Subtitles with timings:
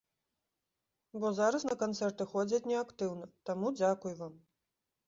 [1.23, 4.33] Бо зараз на канцэрты ходзяць не актыўна, таму, дзякуй вам!